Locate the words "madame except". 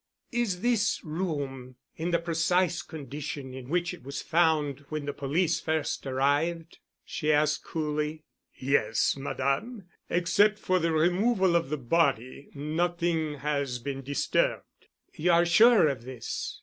9.15-10.57